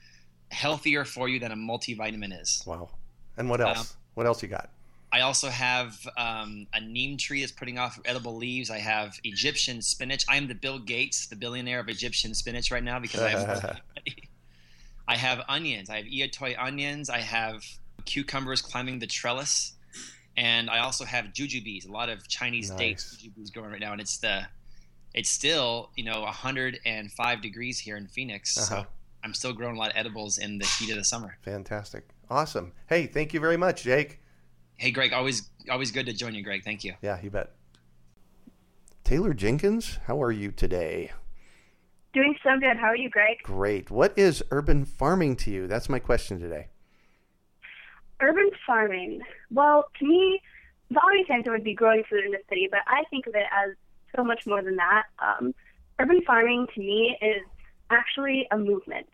healthier 0.50 1.05
for 1.05 1.29
you 1.29 1.38
than 1.41 1.53
a 1.53 1.57
multivitamin 1.57 2.41
is. 2.41 2.62
Wow. 2.67 2.91
And 3.37 3.50
what 3.50 3.61
else? 3.61 3.97
what 4.15 4.26
else 4.26 4.43
you 4.43 4.49
got? 4.49 4.71
I 5.16 5.23
also 5.23 5.49
have 5.49 6.06
um, 6.18 6.66
a 6.75 6.80
neem 6.80 7.16
tree 7.16 7.40
that's 7.40 7.50
putting 7.50 7.78
off 7.78 7.99
edible 8.04 8.37
leaves. 8.37 8.70
I 8.70 8.76
have 8.76 9.18
Egyptian 9.25 9.80
spinach. 9.80 10.26
I 10.28 10.37
am 10.37 10.46
the 10.46 10.54
Bill 10.54 10.78
Gates, 10.78 11.26
the 11.28 11.37
billionaire 11.37 11.80
of 11.80 11.88
Egyptian 11.88 12.35
spinach 12.35 12.70
right 12.70 12.85
now 12.85 12.99
because 12.99 13.23
I 13.23 13.30
have. 13.30 13.80
I 15.08 15.16
have 15.16 15.42
onions. 15.49 15.88
I 15.88 15.96
have 15.96 16.04
Iatoi 16.04 16.56
onions. 16.58 17.08
I 17.08 17.20
have 17.20 17.64
cucumbers 18.04 18.61
climbing 18.61 18.99
the 18.99 19.06
trellis, 19.06 19.73
and 20.37 20.68
I 20.68 20.80
also 20.80 21.06
have 21.06 21.26
jujubes. 21.32 21.88
A 21.88 21.90
lot 21.90 22.11
of 22.11 22.28
Chinese 22.28 22.68
dates 22.68 23.11
Nice. 23.14 23.23
jujubes 23.23 23.54
growing 23.54 23.70
right 23.70 23.80
now, 23.80 23.92
and 23.92 24.02
it's 24.02 24.18
the, 24.18 24.42
it's 25.14 25.30
still 25.30 25.92
you 25.96 26.04
know 26.04 26.20
105 26.25 27.40
degrees 27.40 27.78
here 27.78 27.96
in 27.96 28.06
Phoenix. 28.06 28.58
Uh-huh. 28.58 28.82
So 28.82 28.87
I'm 29.25 29.32
still 29.32 29.54
growing 29.54 29.76
a 29.76 29.78
lot 29.78 29.92
of 29.92 29.96
edibles 29.96 30.37
in 30.37 30.58
the 30.58 30.66
heat 30.66 30.90
of 30.90 30.96
the 30.99 31.04
summer. 31.04 31.38
Fantastic. 31.40 32.06
Awesome. 32.28 32.73
Hey, 32.87 33.06
thank 33.06 33.32
you 33.32 33.40
very 33.40 33.56
much, 33.56 33.82
Jake. 33.82 34.20
Hey, 34.76 34.90
Greg, 34.90 35.12
always 35.12 35.50
always 35.71 35.90
good 35.90 36.06
to 36.06 36.12
join 36.12 36.35
you, 36.35 36.42
Greg. 36.42 36.62
Thank 36.64 36.85
you. 36.85 36.95
Yeah, 37.02 37.18
you 37.23 37.30
bet. 37.30 37.50
Taylor 39.04 39.33
Jenkins, 39.35 39.99
how 40.06 40.23
are 40.23 40.33
you 40.33 40.50
today? 40.50 41.12
Doing 42.12 42.35
so 42.42 42.59
good. 42.59 42.76
How 42.76 42.88
are 42.88 42.97
you, 42.97 43.11
Greg? 43.11 43.38
Great. 43.42 43.90
What 43.90 44.18
is 44.18 44.42
urban 44.50 44.85
farming 44.85 45.37
to 45.37 45.50
you? 45.50 45.66
That's 45.66 45.88
my 45.88 45.99
question 45.99 46.40
today. 46.40 46.68
Urban 48.21 48.50
farming. 48.66 49.21
Well, 49.50 49.85
to 49.99 50.06
me, 50.06 50.40
the 50.90 51.00
obvious 51.04 51.26
answer 51.30 51.52
would 51.52 51.64
be 51.64 51.75
growing 51.75 52.04
food 52.09 52.25
in 52.25 52.33
the 52.33 52.40
city, 52.49 52.68
but 52.71 52.80
I 52.87 53.04
think 53.11 53.26
of 53.26 53.35
it 53.35 53.45
as 53.52 53.76
so 54.16 54.25
much 54.25 54.47
more 54.47 54.62
than 54.62 54.76
that. 54.76 55.04
Um, 55.18 55.54
urban 55.99 56.23
farming 56.26 56.66
to 56.75 56.80
me 56.80 57.16
is 57.21 57.42
actually 57.90 58.47
a 58.50 58.59
movement. 58.59 59.06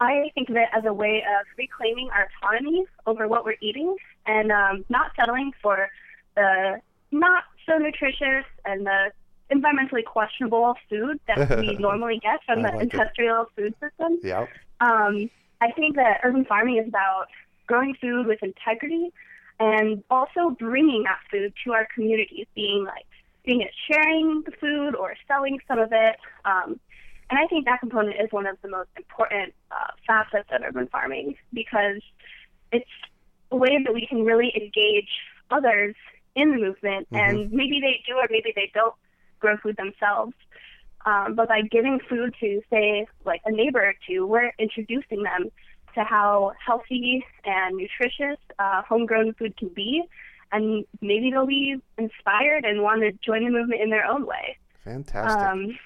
I 0.00 0.30
think 0.34 0.50
of 0.50 0.56
it 0.56 0.68
as 0.72 0.84
a 0.84 0.92
way 0.92 1.22
of 1.22 1.46
reclaiming 1.56 2.10
our 2.10 2.28
autonomy 2.42 2.84
over 3.06 3.28
what 3.28 3.44
we're 3.44 3.56
eating 3.60 3.96
and 4.26 4.52
um, 4.52 4.84
not 4.88 5.12
settling 5.18 5.52
for 5.62 5.88
the 6.34 6.80
not 7.10 7.44
so 7.64 7.78
nutritious 7.78 8.44
and 8.64 8.86
the 8.86 9.10
environmentally 9.50 10.04
questionable 10.04 10.74
food 10.90 11.20
that 11.26 11.58
we 11.58 11.76
normally 11.80 12.18
get 12.22 12.40
from 12.44 12.62
the 12.62 12.68
like 12.68 12.88
it. 12.88 12.92
industrial 12.92 13.46
food 13.56 13.74
system. 13.80 14.18
Yeah. 14.22 14.46
Um, 14.80 15.30
I 15.60 15.70
think 15.72 15.96
that 15.96 16.20
urban 16.24 16.44
farming 16.44 16.78
is 16.78 16.88
about 16.88 17.26
growing 17.66 17.94
food 18.00 18.26
with 18.26 18.42
integrity 18.42 19.12
and 19.58 20.02
also 20.10 20.50
bringing 20.50 21.04
that 21.04 21.20
food 21.30 21.52
to 21.64 21.72
our 21.72 21.88
communities, 21.94 22.46
being 22.54 22.84
like 22.84 23.06
being 23.44 23.62
it 23.62 23.70
sharing 23.90 24.42
the 24.44 24.50
food 24.60 24.94
or 24.94 25.14
selling 25.26 25.58
some 25.68 25.78
of 25.78 25.90
it. 25.92 26.16
Um, 26.44 26.80
and 27.30 27.38
I 27.38 27.46
think 27.46 27.64
that 27.64 27.80
component 27.80 28.16
is 28.20 28.30
one 28.30 28.46
of 28.46 28.56
the 28.62 28.68
most 28.68 28.90
important 28.96 29.54
uh, 29.70 29.92
facets 30.06 30.48
of 30.52 30.62
urban 30.62 30.86
farming 30.88 31.36
because 31.52 32.00
it's 32.72 32.90
a 33.50 33.56
way 33.56 33.78
that 33.84 33.92
we 33.92 34.06
can 34.06 34.24
really 34.24 34.52
engage 34.54 35.08
others 35.50 35.94
in 36.34 36.50
the 36.50 36.58
movement, 36.58 37.08
and 37.12 37.50
maybe 37.50 37.80
they 37.80 38.02
do 38.06 38.14
or 38.16 38.26
maybe 38.30 38.52
they 38.54 38.70
don't 38.74 38.94
grow 39.40 39.56
food 39.56 39.76
themselves. 39.76 40.34
Um, 41.06 41.34
but 41.34 41.48
by 41.48 41.62
giving 41.62 42.00
food 42.08 42.34
to, 42.40 42.60
say, 42.68 43.06
like 43.24 43.40
a 43.44 43.52
neighbor 43.52 43.80
or 43.80 43.94
two, 44.08 44.26
we're 44.26 44.52
introducing 44.58 45.22
them 45.22 45.50
to 45.94 46.04
how 46.04 46.52
healthy 46.64 47.24
and 47.44 47.76
nutritious 47.76 48.38
uh, 48.58 48.82
homegrown 48.82 49.34
food 49.34 49.56
can 49.56 49.68
be. 49.68 50.02
And 50.52 50.84
maybe 51.00 51.30
they'll 51.30 51.46
be 51.46 51.76
inspired 51.96 52.64
and 52.64 52.82
want 52.82 53.02
to 53.02 53.12
join 53.24 53.44
the 53.44 53.50
movement 53.50 53.80
in 53.80 53.90
their 53.90 54.04
own 54.04 54.26
way. 54.26 54.58
Fantastic. 54.84 55.48
Um, 55.48 55.78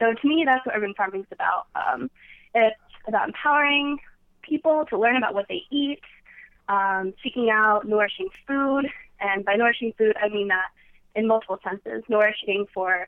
so 0.00 0.12
to 0.12 0.28
me, 0.28 0.42
that's 0.44 0.66
what 0.66 0.74
urban 0.74 0.94
farming 0.94 1.20
is 1.20 1.26
about. 1.30 1.66
Um, 1.76 2.10
it's 2.54 2.76
about 3.06 3.28
empowering 3.28 3.98
people 4.42 4.84
to 4.90 4.98
learn 4.98 5.16
about 5.16 5.34
what 5.34 5.46
they 5.48 5.62
eat, 5.70 6.00
um, 6.68 7.14
seeking 7.22 7.50
out 7.50 7.86
nourishing 7.86 8.28
food, 8.46 8.86
and 9.20 9.44
by 9.44 9.54
nourishing 9.54 9.92
food, 9.96 10.16
I 10.20 10.28
mean 10.28 10.48
that 10.48 10.68
in 11.14 11.28
multiple 11.28 11.58
senses: 11.62 12.02
nourishing 12.08 12.66
for 12.72 13.06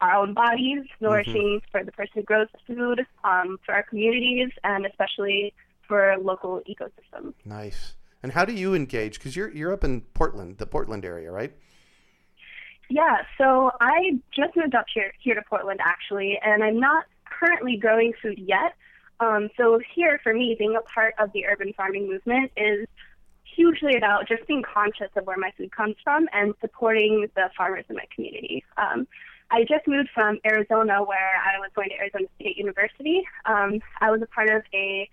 our 0.00 0.14
own 0.14 0.34
bodies, 0.34 0.84
nourishing 1.00 1.62
for 1.70 1.82
the 1.82 1.92
person 1.92 2.12
who 2.16 2.22
grows 2.22 2.48
the 2.52 2.74
food, 2.74 3.06
um, 3.24 3.58
for 3.64 3.74
our 3.74 3.82
communities, 3.82 4.50
and 4.62 4.84
especially 4.86 5.54
for 5.88 6.16
local 6.20 6.62
ecosystems. 6.68 7.34
nice. 7.44 7.94
And 8.22 8.32
how 8.32 8.46
do 8.46 8.54
you 8.54 8.74
engage? 8.74 9.18
Because 9.18 9.36
you're 9.36 9.50
you're 9.50 9.72
up 9.72 9.84
in 9.84 10.00
Portland, 10.00 10.56
the 10.58 10.66
Portland 10.66 11.04
area, 11.04 11.30
right? 11.30 11.52
Yeah, 12.88 13.22
so 13.38 13.70
I 13.80 14.18
just 14.34 14.56
moved 14.56 14.74
up 14.74 14.86
here 14.92 15.12
here 15.20 15.34
to 15.34 15.42
Portland 15.42 15.80
actually, 15.82 16.38
and 16.42 16.62
I'm 16.62 16.78
not 16.78 17.04
currently 17.24 17.76
growing 17.76 18.12
food 18.20 18.38
yet. 18.38 18.74
Um, 19.20 19.48
so 19.56 19.80
here 19.94 20.20
for 20.22 20.34
me, 20.34 20.56
being 20.58 20.76
a 20.76 20.80
part 20.82 21.14
of 21.18 21.32
the 21.32 21.46
urban 21.46 21.72
farming 21.72 22.08
movement 22.08 22.52
is 22.56 22.86
hugely 23.44 23.96
about 23.96 24.26
just 24.28 24.46
being 24.46 24.62
conscious 24.62 25.10
of 25.16 25.26
where 25.26 25.36
my 25.36 25.52
food 25.56 25.70
comes 25.70 25.94
from 26.02 26.28
and 26.32 26.54
supporting 26.60 27.28
the 27.36 27.50
farmers 27.56 27.84
in 27.88 27.96
my 27.96 28.04
community. 28.14 28.64
Um, 28.76 29.06
I 29.50 29.60
just 29.62 29.86
moved 29.86 30.08
from 30.12 30.40
Arizona, 30.44 31.02
where 31.04 31.30
I 31.44 31.58
was 31.60 31.70
going 31.74 31.90
to 31.90 31.94
Arizona 31.96 32.26
State 32.40 32.56
University. 32.56 33.22
Um, 33.44 33.80
I 34.00 34.10
was 34.10 34.20
a 34.22 34.26
part 34.26 34.50
of 34.50 34.62
a 34.74 35.08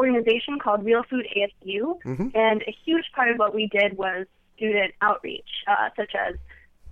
organization 0.00 0.58
called 0.58 0.84
Real 0.84 1.04
Food 1.04 1.26
ASU, 1.36 2.00
Mhm. 2.04 2.34
and 2.34 2.62
a 2.66 2.72
huge 2.84 3.04
part 3.14 3.30
of 3.30 3.38
what 3.38 3.54
we 3.54 3.68
did 3.68 3.96
was 3.96 4.26
student 4.56 4.94
outreach, 5.00 5.62
uh, 5.68 5.90
such 5.94 6.14
as 6.16 6.34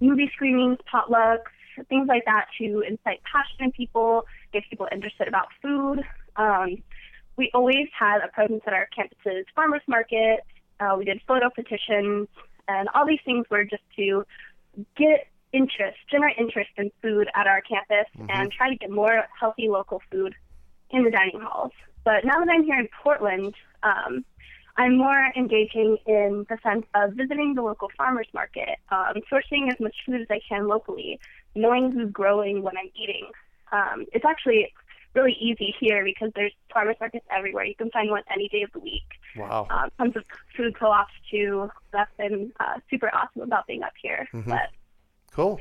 movie 0.02 0.30
screenings, 0.34 0.78
potlucks, 0.92 1.52
things 1.88 2.06
like 2.08 2.24
that 2.26 2.46
to 2.58 2.80
incite 2.80 3.20
passion 3.24 3.64
in 3.66 3.72
people, 3.72 4.26
get 4.52 4.62
people 4.68 4.88
interested 4.92 5.28
about 5.28 5.46
food. 5.62 6.02
Um, 6.36 6.82
we 7.36 7.50
always 7.54 7.88
had 7.98 8.18
a 8.22 8.28
presence 8.28 8.62
at 8.66 8.72
our 8.72 8.88
campus's 8.94 9.46
farmers 9.54 9.82
market. 9.86 10.40
Uh, 10.80 10.96
we 10.98 11.04
did 11.04 11.20
photo 11.26 11.48
petitions, 11.48 12.28
and 12.68 12.88
all 12.94 13.06
these 13.06 13.20
things 13.24 13.46
were 13.50 13.64
just 13.64 13.82
to 13.96 14.24
get 14.96 15.28
interest, 15.52 15.98
generate 16.10 16.36
interest 16.38 16.70
in 16.76 16.90
food 17.00 17.28
at 17.34 17.46
our 17.46 17.60
campus, 17.62 18.06
and 18.28 18.50
try 18.52 18.68
to 18.70 18.76
get 18.76 18.90
more 18.90 19.24
healthy 19.38 19.68
local 19.68 20.02
food 20.10 20.34
in 20.90 21.04
the 21.04 21.10
dining 21.10 21.40
halls. 21.40 21.72
But 22.04 22.24
now 22.24 22.38
that 22.40 22.48
I'm 22.50 22.64
here 22.64 22.78
in 22.78 22.88
Portland, 23.02 23.54
um, 23.82 24.24
I'm 24.76 24.96
more 24.96 25.30
engaging 25.36 25.98
in 26.06 26.46
the 26.48 26.58
sense 26.62 26.86
of 26.94 27.12
visiting 27.12 27.54
the 27.54 27.62
local 27.62 27.90
farmers 27.96 28.28
market, 28.32 28.78
um, 28.90 29.14
sourcing 29.30 29.70
as 29.70 29.78
much 29.78 29.94
food 30.06 30.22
as 30.22 30.26
I 30.30 30.40
can 30.48 30.66
locally, 30.66 31.20
knowing 31.54 31.92
who's 31.92 32.10
growing 32.10 32.62
what 32.62 32.74
I'm 32.78 32.90
eating. 32.94 33.26
Um, 33.70 34.06
it's 34.12 34.24
actually 34.24 34.72
really 35.14 35.36
easy 35.38 35.74
here 35.78 36.04
because 36.04 36.30
there's 36.34 36.52
farmers 36.72 36.96
markets 37.00 37.26
everywhere. 37.30 37.64
You 37.64 37.74
can 37.74 37.90
find 37.90 38.10
one 38.10 38.22
any 38.32 38.48
day 38.48 38.62
of 38.62 38.72
the 38.72 38.78
week. 38.78 39.02
Wow. 39.36 39.66
Um, 39.68 39.90
tons 39.98 40.16
of 40.16 40.24
food 40.56 40.78
co-ops 40.78 41.12
too. 41.30 41.70
That's 41.92 42.10
been 42.16 42.52
uh, 42.60 42.78
super 42.88 43.14
awesome 43.14 43.42
about 43.42 43.66
being 43.66 43.82
up 43.82 43.92
here. 44.00 44.26
Mhm. 44.32 44.46
But 44.46 44.70
Cool. 45.32 45.60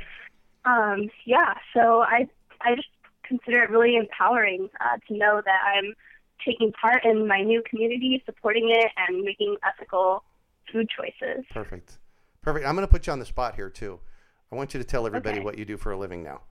um, 0.65 1.09
yeah, 1.25 1.55
so 1.73 2.01
I 2.01 2.27
I 2.61 2.75
just 2.75 2.87
consider 3.23 3.63
it 3.63 3.69
really 3.69 3.95
empowering 3.95 4.69
uh, 4.79 4.97
to 5.07 5.17
know 5.17 5.41
that 5.43 5.61
I'm 5.65 5.95
taking 6.45 6.71
part 6.73 7.03
in 7.05 7.27
my 7.27 7.41
new 7.41 7.61
community, 7.69 8.21
supporting 8.25 8.69
it, 8.69 8.87
and 9.07 9.21
making 9.23 9.55
ethical 9.65 10.23
food 10.71 10.87
choices. 10.89 11.45
Perfect. 11.51 11.97
Perfect. 12.41 12.65
I'm 12.65 12.75
going 12.75 12.87
to 12.87 12.91
put 12.91 13.07
you 13.07 13.13
on 13.13 13.19
the 13.19 13.25
spot 13.25 13.55
here 13.55 13.69
too. 13.69 13.99
I 14.51 14.55
want 14.55 14.73
you 14.73 14.79
to 14.79 14.83
tell 14.83 15.05
everybody 15.05 15.37
Okay. 15.37 15.45
what 15.45 15.57
you 15.57 15.65
do 15.65 15.77
for 15.77 15.91
a 15.91 15.97
living 15.97 16.23
now. 16.23 16.41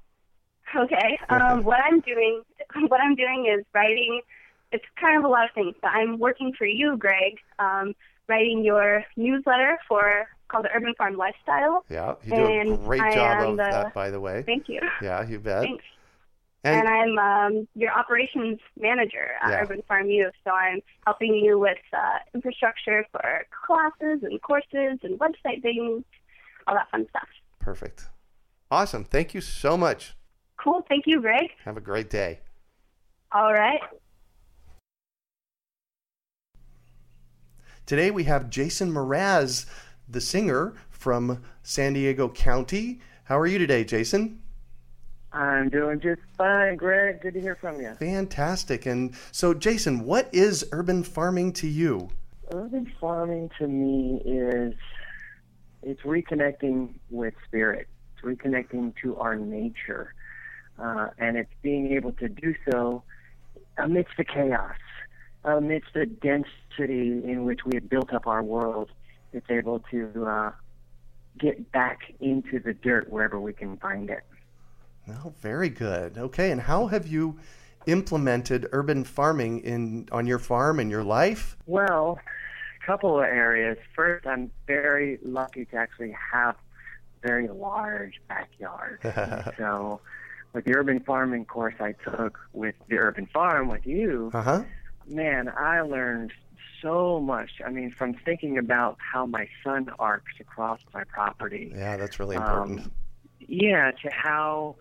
Okay. 0.75 1.19
Um, 1.29 1.65
what 1.65 1.79
I'm 1.85 2.01
doing, 2.01 2.43
what 2.89 3.01
I'm 3.01 3.15
doing 3.15 3.47
is 3.59 3.65
writing. 3.75 4.21
It's 4.73 4.85
kind 5.01 5.19
of 5.19 5.25
a 5.25 5.29
lot 5.29 5.45
of 5.47 5.51
things, 5.55 5.75
but 5.83 5.89
I'm 5.89 6.19
working 6.21 6.53
for 6.57 6.65
you, 6.65 6.97
Greg, 6.97 7.39
um, 7.59 7.93
writing 8.29 8.63
your 8.65 9.05
newsletter 9.17 9.79
for 9.89 10.29
called 10.47 10.65
the 10.65 10.71
Urban 10.75 10.95
Farm 10.97 11.17
Lifestyle. 11.17 11.85
Yeah, 11.89 12.15
you 12.25 12.31
do 12.37 12.37
a 12.45 12.61
And 12.61 12.85
great 12.85 13.01
I 13.01 13.15
job 13.15 13.49
of 13.51 13.57
the- 13.57 13.63
that, 13.65 13.95
by 13.95 14.11
the 14.11 14.21
way. 14.21 14.43
Thank 14.47 14.69
you. 14.69 14.81
Yeah, 15.03 15.27
you 15.27 15.41
bet. 15.41 15.63
Thanks. 15.63 15.85
And, 16.63 16.87
And, 16.87 16.89
I'm 16.89 17.19
um, 17.19 17.69
your 17.75 17.91
operations 17.93 18.59
manager 18.79 19.29
at 19.43 19.51
Yeah. 19.51 19.63
Urban 19.63 19.83
Farm 19.89 20.11
U, 20.11 20.31
so 20.45 20.51
I'm 20.51 20.81
helping 21.07 21.35
you 21.35 21.59
with 21.59 21.79
uh, 21.93 22.19
infrastructure 22.35 23.07
for 23.13 23.47
classes 23.67 24.23
and 24.23 24.41
courses 24.43 24.99
and 25.03 25.19
website 25.19 25.63
things, 25.63 26.05
all 26.67 26.75
that 26.75 26.91
fun 26.91 27.07
stuff. 27.09 27.29
perfect. 27.59 28.05
Awesome. 28.71 29.05
Thank 29.05 29.33
you 29.35 29.41
so 29.41 29.77
much. 29.77 30.15
Cool. 30.59 30.85
Thank 30.89 31.05
you, 31.07 31.21
Greg. 31.21 31.51
Have 31.65 31.77
a 31.77 31.81
great 31.81 32.09
day. 32.11 32.41
All 33.33 33.53
right. 33.53 33.81
Today 37.87 38.11
we 38.11 38.25
have 38.25 38.51
Jason 38.51 38.93
Mraz, 38.93 39.67
the 40.09 40.21
singer 40.21 40.75
from 40.91 41.43
San 41.63 41.95
Diego 41.95 42.29
County. 42.29 43.01
How 43.25 43.39
are 43.39 43.47
you 43.47 43.59
today, 43.59 43.85
Jason? 43.85 44.43
I'm 45.33 45.69
doing 45.69 46.01
just 46.01 46.21
fine, 46.37 46.77
Greg. 46.77 47.21
Good 47.21 47.35
to 47.35 47.41
hear 47.41 47.55
from 47.55 47.81
you. 47.81 47.95
Fantastic. 47.95 48.87
And 48.87 49.15
so, 49.31 49.55
Jason, 49.55 50.05
what 50.05 50.29
is 50.33 50.67
urban 50.73 51.05
farming 51.05 51.53
to 51.55 51.69
you? 51.69 52.11
Urban 52.53 52.91
farming 53.01 53.51
to 53.59 53.69
me 53.69 54.21
is 54.25 54.75
it's 55.83 56.01
reconnecting 56.03 56.95
with 57.11 57.35
spirit. 57.47 57.87
It's 58.15 58.25
reconnecting 58.25 58.95
to 59.03 59.17
our 59.19 59.37
nature, 59.37 60.15
uh, 60.79 61.09
and 61.19 61.37
it's 61.37 61.53
being 61.63 61.93
able 61.93 62.13
to 62.13 62.29
do 62.29 62.55
so 62.71 63.05
amidst 63.79 64.17
the 64.19 64.25
chaos, 64.25 64.77
amidst 65.45 65.95
the 65.95 66.07
density 66.07 67.23
in 67.25 67.45
which 67.45 67.61
we 67.65 67.77
have 67.77 67.89
built 67.89 68.13
up 68.13 68.27
our 68.27 68.43
world. 68.43 68.91
It's 69.33 69.49
able 69.49 69.79
to 69.93 70.27
uh, 70.27 70.53
get 71.39 71.71
back 71.71 72.01
into 72.19 72.59
the 72.59 72.75
dirt 72.75 73.09
wherever 73.09 73.41
we 73.41 73.53
can 73.53 73.77
find 73.77 74.11
it. 74.11 74.25
Oh, 75.09 75.33
very 75.41 75.69
good. 75.69 76.19
Okay, 76.19 76.51
and 76.51 76.61
how 76.61 76.87
have 76.87 77.07
you 77.07 77.39
implemented 77.87 78.69
urban 78.73 79.05
farming 79.05 79.61
in 79.61 80.09
on 80.13 80.27
your 80.27 80.39
farm 80.39 80.79
and 80.79 80.91
your 80.91 81.03
life? 81.03 81.57
Well, 81.67 82.19
a 82.83 82.87
couple 82.87 83.19
of 83.19 83.25
areas. 83.25 83.79
First, 83.95 84.27
I'm 84.27 84.51
very 84.67 85.19
lucky 85.23 85.65
to 85.67 85.77
actually 85.77 86.15
have 86.33 86.55
a 87.23 87.27
very 87.27 87.49
large 87.49 88.21
backyard. 88.29 89.01
so, 89.59 90.01
with 90.53 90.65
the 90.65 90.77
urban 90.77 91.01
farming 91.01 91.47
course 91.47 91.75
I 91.81 91.93
took 91.93 92.39
with 92.53 92.75
the 92.89 92.99
urban 92.99 93.27
farm 93.27 93.69
with 93.69 93.87
you, 93.87 94.31
Uh 94.35 94.43
huh. 94.43 94.63
man, 95.09 95.49
I 95.57 95.81
learned 95.81 96.33
so 96.83 97.21
much. 97.21 97.51
I 97.65 97.71
mean, 97.71 97.91
from 97.91 98.15
thinking 98.15 98.59
about 98.59 98.97
how 99.01 99.27
my 99.27 99.49
sun 99.65 99.91
arcs 99.99 100.33
across 100.41 100.81
my 100.95 101.05
property. 101.05 101.73
Yeah, 101.75 101.97
that's 101.97 102.19
really 102.19 102.37
important. 102.37 102.81
Um, 102.81 102.93
yeah, 103.41 103.91
to 104.03 104.11
how 104.11 104.77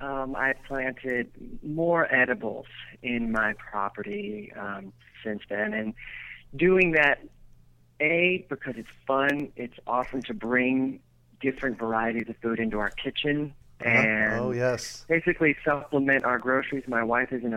um, 0.00 0.34
I 0.36 0.54
planted 0.66 1.30
more 1.62 2.12
edibles 2.12 2.66
in 3.02 3.32
my 3.32 3.54
property 3.54 4.52
um, 4.58 4.92
since 5.24 5.42
then, 5.48 5.72
and 5.72 5.94
doing 6.54 6.92
that, 6.92 7.20
a 8.00 8.44
because 8.48 8.74
it's 8.76 8.88
fun. 9.06 9.52
It's 9.56 9.78
awesome 9.86 10.22
to 10.22 10.34
bring 10.34 11.00
different 11.40 11.78
varieties 11.78 12.28
of 12.28 12.36
food 12.42 12.58
into 12.58 12.78
our 12.78 12.90
kitchen 12.90 13.54
Uh-huh. 13.80 13.90
and 13.90 14.40
oh, 14.40 14.52
yes. 14.52 15.04
basically 15.08 15.56
supplement 15.64 16.24
our 16.24 16.38
groceries. 16.38 16.84
My 16.86 17.02
wife 17.02 17.32
is 17.32 17.42
an 17.44 17.52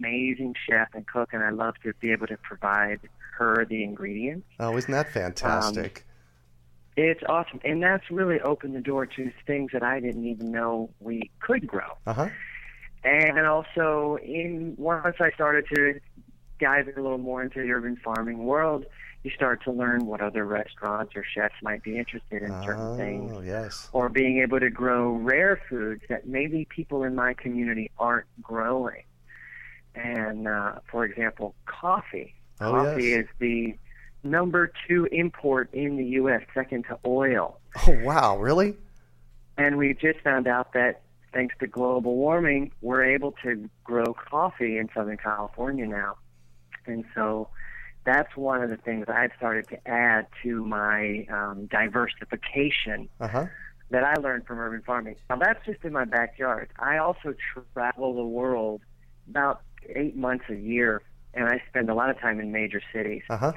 amazing 0.00 0.54
chef 0.68 0.88
and 0.94 1.06
cook, 1.06 1.30
and 1.32 1.42
I 1.42 1.50
love 1.50 1.74
to 1.84 1.92
be 2.00 2.10
able 2.10 2.26
to 2.28 2.36
provide 2.36 3.00
her 3.38 3.64
the 3.64 3.84
ingredients. 3.84 4.46
Oh, 4.58 4.76
isn't 4.76 4.90
that 4.90 5.12
fantastic? 5.12 6.04
It's 7.00 7.22
awesome, 7.28 7.60
and 7.62 7.80
that's 7.80 8.10
really 8.10 8.40
opened 8.40 8.74
the 8.74 8.80
door 8.80 9.06
to 9.06 9.30
things 9.46 9.70
that 9.72 9.84
I 9.84 10.00
didn't 10.00 10.26
even 10.26 10.50
know 10.50 10.90
we 10.98 11.30
could 11.38 11.64
grow. 11.64 11.96
Uh 12.04 12.12
huh. 12.12 12.28
And 13.04 13.38
also, 13.46 14.18
in 14.20 14.74
once 14.76 15.14
I 15.20 15.30
started 15.30 15.66
to 15.72 16.00
dive 16.58 16.88
a 16.88 17.00
little 17.00 17.18
more 17.18 17.40
into 17.40 17.62
the 17.62 17.70
urban 17.70 17.96
farming 18.02 18.38
world, 18.38 18.84
you 19.22 19.30
start 19.30 19.62
to 19.62 19.70
learn 19.70 20.06
what 20.06 20.20
other 20.20 20.44
restaurants 20.44 21.12
or 21.14 21.22
chefs 21.22 21.54
might 21.62 21.84
be 21.84 21.96
interested 21.96 22.42
in 22.42 22.50
certain 22.64 22.96
things, 22.96 23.32
Oh, 23.32 23.42
yes. 23.42 23.88
or 23.92 24.08
being 24.08 24.38
able 24.40 24.58
to 24.58 24.68
grow 24.68 25.12
rare 25.12 25.60
foods 25.70 26.02
that 26.08 26.26
maybe 26.26 26.66
people 26.68 27.04
in 27.04 27.14
my 27.14 27.32
community 27.32 27.92
aren't 27.96 28.26
growing. 28.42 29.04
And 29.94 30.48
uh, 30.48 30.80
for 30.90 31.04
example, 31.04 31.54
coffee. 31.66 32.34
Oh, 32.60 32.72
coffee 32.72 33.10
yes. 33.10 33.20
is 33.20 33.26
the 33.38 33.76
number 34.22 34.72
two 34.86 35.06
import 35.12 35.70
in 35.72 35.96
the 35.96 36.04
U.S., 36.04 36.42
second 36.54 36.84
to 36.84 36.98
oil. 37.06 37.58
Oh, 37.86 37.98
wow. 38.02 38.36
Really? 38.38 38.76
And 39.56 39.76
we 39.76 39.94
just 39.94 40.20
found 40.20 40.46
out 40.46 40.72
that 40.74 41.02
thanks 41.32 41.54
to 41.60 41.66
global 41.66 42.16
warming, 42.16 42.72
we're 42.80 43.04
able 43.04 43.32
to 43.42 43.68
grow 43.84 44.14
coffee 44.14 44.78
in 44.78 44.88
Southern 44.94 45.16
California 45.18 45.86
now. 45.86 46.16
And 46.86 47.04
so 47.14 47.48
that's 48.04 48.34
one 48.36 48.62
of 48.62 48.70
the 48.70 48.76
things 48.78 49.06
I've 49.08 49.32
started 49.36 49.68
to 49.68 49.88
add 49.88 50.26
to 50.42 50.64
my 50.64 51.26
um, 51.30 51.66
diversification 51.66 53.08
Uh 53.20 53.28
huh. 53.28 53.46
that 53.90 54.04
I 54.04 54.14
learned 54.14 54.46
from 54.46 54.58
urban 54.58 54.82
farming. 54.86 55.16
Now, 55.28 55.36
that's 55.36 55.64
just 55.66 55.84
in 55.84 55.92
my 55.92 56.04
backyard. 56.04 56.70
I 56.78 56.98
also 56.98 57.34
travel 57.74 58.14
the 58.14 58.24
world 58.24 58.80
about 59.28 59.62
eight 59.94 60.16
months 60.16 60.44
a 60.48 60.54
year, 60.54 61.02
and 61.34 61.44
I 61.48 61.62
spend 61.68 61.90
a 61.90 61.94
lot 61.94 62.08
of 62.10 62.18
time 62.18 62.40
in 62.40 62.52
major 62.52 62.80
cities. 62.92 63.22
Uh 63.28 63.36
huh. 63.36 63.52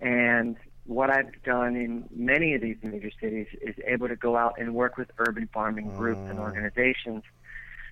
And 0.00 0.56
what 0.84 1.10
I've 1.10 1.42
done 1.42 1.76
in 1.76 2.04
many 2.14 2.54
of 2.54 2.62
these 2.62 2.76
major 2.82 3.10
cities 3.20 3.46
is 3.60 3.74
able 3.86 4.08
to 4.08 4.16
go 4.16 4.36
out 4.36 4.54
and 4.58 4.74
work 4.74 4.96
with 4.96 5.10
urban 5.18 5.48
farming 5.52 5.90
groups 5.96 6.20
and 6.28 6.38
organizations 6.38 7.22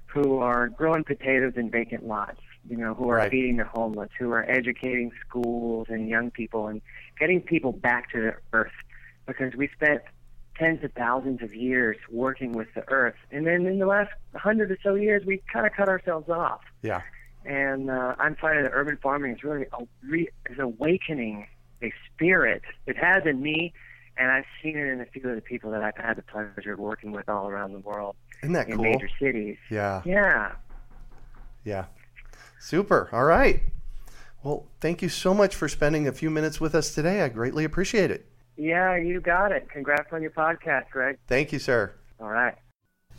who 0.07 0.39
are 0.39 0.69
growing 0.69 1.05
potatoes 1.05 1.55
in 1.57 1.71
vacant 1.71 2.07
lots, 2.07 2.41
you 2.69 2.77
know, 2.77 2.95
who 2.95 3.11
are 3.11 3.17
Right. 3.17 3.31
feeding 3.31 3.57
the 3.59 3.65
homeless, 3.65 4.09
who 4.19 4.31
are 4.31 4.49
educating 4.49 5.11
schools 5.29 5.89
and 5.91 6.09
young 6.09 6.31
people 6.31 6.69
and 6.69 6.81
getting 7.19 7.41
people 7.43 7.73
back 7.73 8.11
to 8.13 8.21
the 8.21 8.35
earth 8.53 8.73
because 9.27 9.55
we 9.55 9.69
spent 9.69 10.01
tens 10.57 10.83
of 10.83 10.93
thousands 10.93 11.43
of 11.43 11.55
years 11.55 11.97
working 12.11 12.53
with 12.53 12.69
the 12.75 12.89
earth. 12.91 13.17
And 13.31 13.47
then 13.47 13.67
in 13.67 13.79
the 13.79 13.85
last 13.87 14.11
hundred 14.35 14.71
or 14.71 14.79
so 14.83 14.95
years, 14.95 15.23
we 15.27 15.43
kind 15.53 15.67
of 15.67 15.73
cut 15.75 15.89
ourselves 15.89 16.31
off 16.31 16.63
Yeah. 16.83 17.03
and 17.45 17.91
uh, 17.91 18.15
I'm 18.19 18.37
finding 18.37 18.63
that 18.65 18.73
urban 18.73 18.97
farming 19.03 19.33
is 19.35 19.45
really 19.45 19.67
a 19.73 19.85
re- 20.03 20.31
is 20.49 20.59
awakening 20.59 21.47
a 21.83 21.93
spirit. 22.15 22.63
It 22.87 22.97
has 22.97 23.25
in 23.27 23.43
me, 23.43 23.73
and 24.17 24.31
I've 24.31 24.45
seen 24.63 24.77
it 24.77 24.87
in 24.87 25.01
a 25.01 25.07
few 25.07 25.29
of 25.29 25.35
the 25.37 25.43
people 25.43 25.71
that 25.73 25.83
I've 25.83 25.97
had 25.97 26.17
the 26.17 26.23
pleasure 26.23 26.73
of 26.73 26.79
working 26.79 27.13
with 27.13 27.29
all 27.29 27.49
around 27.49 27.73
the 27.73 27.81
world 27.81 28.17
Isn't 28.43 28.53
that 28.55 28.69
in 28.69 28.77
cool? 28.77 28.85
major 28.85 29.09
cities. 29.21 29.57
Yeah. 29.71 30.03
Yeah. 30.05 30.53
Yeah. 31.65 31.85
Super. 32.61 33.09
All 33.13 33.25
right. 33.25 33.61
Well, 34.43 34.67
thank 34.81 35.03
you 35.03 35.09
so 35.09 35.35
much 35.35 35.55
for 35.57 35.69
spending 35.69 36.07
a 36.07 36.13
few 36.13 36.31
minutes 36.31 36.61
with 36.61 36.75
us 36.75 36.95
today. 36.95 37.23
I 37.23 37.29
greatly 37.29 37.65
appreciate 37.65 38.11
it. 38.11 38.27
Yeah, 38.57 38.97
you 38.97 39.21
got 39.21 39.53
it. 39.53 39.69
Congrats 39.69 40.13
on 40.13 40.23
your 40.23 40.31
podcast, 40.31 40.89
Greg. 40.91 41.19
Thank 41.27 41.53
you, 41.53 41.59
sir. 41.59 41.93
All 42.21 42.29
right. 42.29 42.55